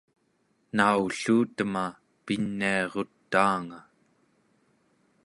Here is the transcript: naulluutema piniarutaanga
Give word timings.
naulluutema 0.75 1.85
piniarutaanga 2.25 3.79